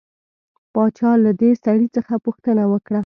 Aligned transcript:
باچا 0.73 1.11
له 1.25 1.31
دې 1.41 1.51
سړي 1.63 1.87
څخه 1.95 2.13
پوښتنه 2.25 2.63
وکړه. 2.71 2.99